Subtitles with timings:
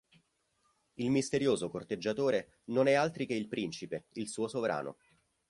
[0.95, 4.97] Il misterioso corteggiatore non è altri che il principe, il suo sovrano.